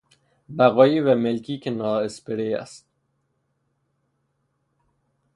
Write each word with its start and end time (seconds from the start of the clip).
بقایی 0.59 0.99
و 1.01 1.15
ملکی 1.15 1.55
که 1.59 1.71
نا 1.71 1.97
اسپری 1.99 2.53
است 2.53 2.87